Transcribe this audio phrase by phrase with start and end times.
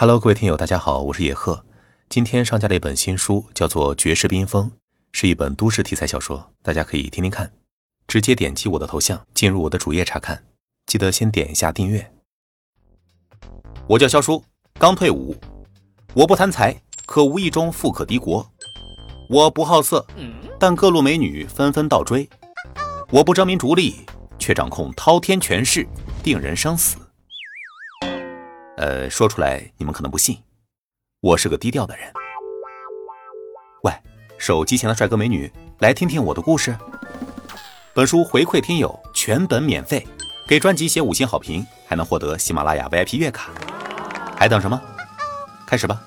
[0.00, 1.62] Hello，各位听友，大家好，我是野鹤。
[2.08, 4.70] 今天上架了一本新书，叫做《绝世冰封》，
[5.12, 7.52] 是一本都市题材小说，大家可以听听看。
[8.08, 10.42] 直接点击我的头像，进入我的主页查看。
[10.86, 12.10] 记得先点一下订阅。
[13.86, 14.42] 我叫肖叔，
[14.78, 15.36] 刚退伍。
[16.14, 18.50] 我不贪财，可无意中富可敌国。
[19.28, 20.06] 我不好色，
[20.58, 22.26] 但各路美女纷纷倒追。
[23.10, 23.96] 我不争名逐利，
[24.38, 25.86] 却掌控滔天权势，
[26.22, 26.96] 定人生死。
[28.80, 30.38] 呃，说出来你们可能不信，
[31.20, 32.10] 我是个低调的人。
[33.82, 33.92] 喂，
[34.38, 36.74] 手机前的帅哥美女，来听听我的故事。
[37.92, 40.08] 本书回馈听友全本免费，
[40.48, 43.50] 给专辑写五星好评，还能获得喜马拉雅 VIP 月卡。
[44.34, 44.80] 还等什么？
[45.66, 46.00] 开始吧。